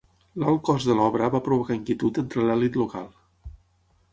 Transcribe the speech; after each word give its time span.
L'alt 0.43 0.61
cost 0.69 0.87
de 0.91 0.95
l'obra 0.99 1.27
va 1.35 1.41
provocar 1.49 1.77
inquietud 1.81 2.17
entre 2.25 2.47
l'elit 2.49 2.81
local. 2.85 3.07